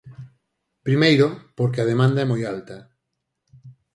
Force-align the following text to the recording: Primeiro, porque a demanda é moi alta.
Primeiro, 0.87 1.27
porque 1.57 1.79
a 1.81 1.89
demanda 1.91 2.19
é 2.23 2.29
moi 2.31 2.41
alta. 2.53 2.77